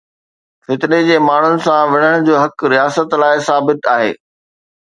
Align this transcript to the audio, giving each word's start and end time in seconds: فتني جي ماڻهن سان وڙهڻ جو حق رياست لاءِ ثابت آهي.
فتني 0.67 1.01
جي 1.09 1.17
ماڻهن 1.25 1.61
سان 1.65 1.93
وڙهڻ 1.97 2.25
جو 2.31 2.39
حق 2.45 2.65
رياست 2.75 3.15
لاءِ 3.25 3.45
ثابت 3.51 3.93
آهي. 3.97 4.13